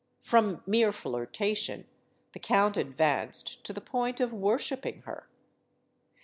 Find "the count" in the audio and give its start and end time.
2.31-2.75